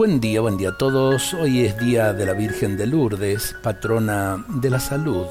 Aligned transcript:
Buen 0.00 0.18
día, 0.18 0.40
buen 0.40 0.56
día 0.56 0.70
a 0.70 0.78
todos. 0.78 1.34
Hoy 1.34 1.60
es 1.60 1.76
día 1.76 2.14
de 2.14 2.24
la 2.24 2.32
Virgen 2.32 2.78
de 2.78 2.86
Lourdes, 2.86 3.54
patrona 3.62 4.42
de 4.48 4.70
la 4.70 4.80
salud. 4.80 5.26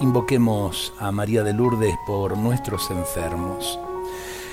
Invoquemos 0.00 0.92
a 1.00 1.10
María 1.10 1.42
de 1.42 1.52
Lourdes 1.52 1.96
por 2.06 2.38
nuestros 2.38 2.92
enfermos. 2.92 3.76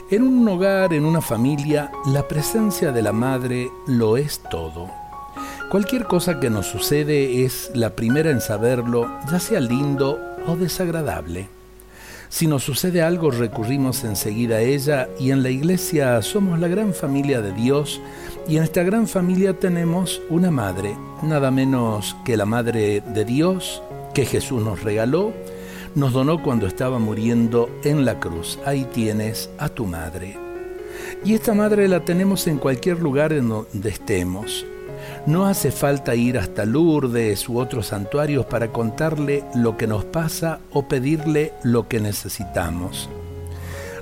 En 0.10 0.24
un 0.24 0.48
hogar, 0.48 0.96
en 0.96 1.06
una 1.06 1.22
familia, 1.22 1.92
la 2.08 2.28
presencia 2.28 2.92
de 2.92 3.04
la 3.04 3.12
madre 3.12 3.70
lo 3.86 4.18
es 4.18 4.42
todo. 4.50 4.90
Cualquier 5.70 6.06
cosa 6.06 6.40
que 6.40 6.50
nos 6.50 6.66
sucede 6.66 7.46
es 7.46 7.70
la 7.76 7.92
primera 7.92 8.32
en 8.32 8.42
saberlo, 8.42 9.08
ya 9.32 9.40
sea 9.40 9.60
lindo 9.60 10.20
o 10.48 10.56
desagradable. 10.56 11.50
Si 12.30 12.48
nos 12.48 12.64
sucede 12.64 13.02
algo 13.02 13.32
recurrimos 13.32 14.04
enseguida 14.04 14.58
a 14.58 14.62
ella 14.62 15.08
y 15.20 15.32
en 15.32 15.44
la 15.44 15.50
iglesia 15.50 16.22
somos 16.22 16.60
la 16.60 16.68
gran 16.68 16.94
familia 16.94 17.42
de 17.42 17.54
Dios 17.54 18.02
y 18.48 18.58
en 18.58 18.64
esta 18.64 18.84
gran 18.84 19.08
familia 19.08 19.58
tenemos 19.58 20.22
una 20.30 20.52
madre, 20.52 20.98
nada 21.24 21.52
menos 21.52 22.16
que 22.26 22.38
la 22.38 22.46
madre 22.46 23.02
de 23.02 23.26
Dios 23.26 23.82
que 24.14 24.26
Jesús 24.26 24.64
nos 24.64 24.84
regaló, 24.84 25.34
nos 25.94 26.14
donó 26.14 26.42
cuando 26.42 26.68
estaba 26.68 27.00
muriendo 27.00 27.70
en 27.84 28.06
la 28.06 28.20
cruz. 28.20 28.60
Ahí 28.66 28.86
tienes 28.94 29.50
a 29.58 29.70
tu 29.70 29.86
madre. 29.86 30.38
Y 31.24 31.34
esta 31.34 31.54
madre 31.54 31.88
la 31.88 32.04
tenemos 32.06 32.48
en 32.48 32.58
cualquier 32.58 33.00
lugar 33.00 33.34
en 33.34 33.50
donde 33.50 33.90
estemos. 33.90 34.66
No 35.26 35.48
hace 35.48 35.72
falta 35.72 36.14
ir 36.14 36.38
hasta 36.38 36.66
Lourdes 36.66 37.50
u 37.50 37.58
otros 37.58 37.88
santuarios 37.88 38.46
para 38.46 38.72
contarle 38.72 39.44
lo 39.56 39.76
que 39.76 39.88
nos 39.88 40.06
pasa 40.06 40.60
o 40.72 40.88
pedirle 40.88 41.54
lo 41.64 41.88
que 41.88 42.00
necesitamos. 42.00 43.10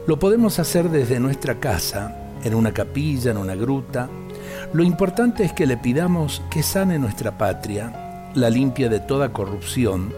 Lo 0.05 0.19
podemos 0.19 0.59
hacer 0.59 0.89
desde 0.89 1.21
nuestra 1.21 1.61
casa, 1.61 2.13
en 2.43 2.53
una 2.53 2.73
capilla, 2.73 3.31
en 3.31 3.37
una 3.37 3.55
gruta. 3.55 4.09
Lo 4.73 4.83
importante 4.83 5.45
es 5.45 5.53
que 5.53 5.65
le 5.65 5.77
pidamos 5.77 6.41
que 6.51 6.61
sane 6.61 6.99
nuestra 6.99 7.37
patria, 7.37 8.31
la 8.35 8.49
limpie 8.49 8.89
de 8.89 8.99
toda 8.99 9.31
corrupción, 9.31 10.11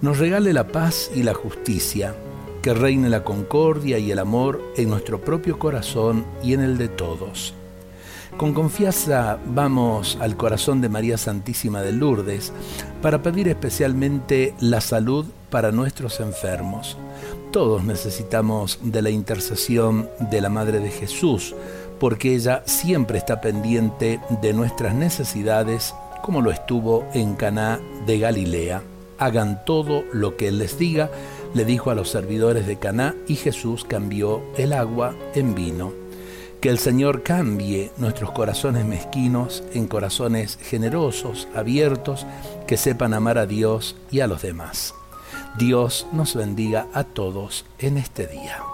nos 0.00 0.18
regale 0.18 0.52
la 0.52 0.66
paz 0.66 1.12
y 1.14 1.22
la 1.22 1.34
justicia, 1.34 2.16
que 2.60 2.74
reine 2.74 3.08
la 3.08 3.22
concordia 3.22 3.98
y 3.98 4.10
el 4.10 4.18
amor 4.18 4.60
en 4.76 4.88
nuestro 4.88 5.20
propio 5.20 5.60
corazón 5.60 6.24
y 6.42 6.54
en 6.54 6.62
el 6.62 6.76
de 6.76 6.88
todos. 6.88 7.54
Con 8.40 8.54
confianza 8.54 9.38
vamos 9.44 10.16
al 10.18 10.34
corazón 10.34 10.80
de 10.80 10.88
María 10.88 11.18
Santísima 11.18 11.82
de 11.82 11.92
Lourdes 11.92 12.54
para 13.02 13.22
pedir 13.22 13.48
especialmente 13.48 14.54
la 14.60 14.80
salud 14.80 15.26
para 15.50 15.72
nuestros 15.72 16.20
enfermos. 16.20 16.96
Todos 17.52 17.84
necesitamos 17.84 18.78
de 18.82 19.02
la 19.02 19.10
intercesión 19.10 20.08
de 20.30 20.40
la 20.40 20.48
Madre 20.48 20.80
de 20.80 20.88
Jesús, 20.88 21.54
porque 21.98 22.34
ella 22.34 22.62
siempre 22.64 23.18
está 23.18 23.42
pendiente 23.42 24.20
de 24.40 24.54
nuestras 24.54 24.94
necesidades, 24.94 25.94
como 26.22 26.40
lo 26.40 26.50
estuvo 26.50 27.06
en 27.12 27.34
Caná 27.34 27.78
de 28.06 28.20
Galilea. 28.20 28.82
Hagan 29.18 29.66
todo 29.66 30.02
lo 30.14 30.38
que 30.38 30.48
él 30.48 30.60
les 30.60 30.78
diga, 30.78 31.10
le 31.52 31.66
dijo 31.66 31.90
a 31.90 31.94
los 31.94 32.08
servidores 32.08 32.66
de 32.66 32.78
Caná, 32.78 33.14
y 33.28 33.34
Jesús 33.34 33.84
cambió 33.84 34.40
el 34.56 34.72
agua 34.72 35.14
en 35.34 35.54
vino. 35.54 35.92
Que 36.60 36.68
el 36.68 36.78
Señor 36.78 37.22
cambie 37.22 37.90
nuestros 37.96 38.32
corazones 38.32 38.84
mezquinos 38.84 39.64
en 39.72 39.86
corazones 39.86 40.58
generosos, 40.60 41.48
abiertos, 41.54 42.26
que 42.66 42.76
sepan 42.76 43.14
amar 43.14 43.38
a 43.38 43.46
Dios 43.46 43.96
y 44.10 44.20
a 44.20 44.26
los 44.26 44.42
demás. 44.42 44.94
Dios 45.56 46.06
nos 46.12 46.34
bendiga 46.34 46.86
a 46.92 47.04
todos 47.04 47.64
en 47.78 47.96
este 47.96 48.26
día. 48.26 48.69